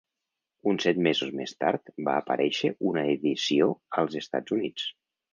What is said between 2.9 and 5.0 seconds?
una edició als Estats Units.